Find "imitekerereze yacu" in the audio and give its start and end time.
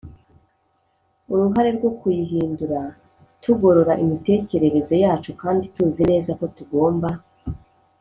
4.03-5.29